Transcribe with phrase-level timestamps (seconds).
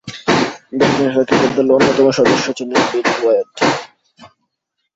[0.73, 3.47] দক্ষিণ Africa cricket দলের অন্যতম সদস্য ছিলেন বিলি ওয়েড।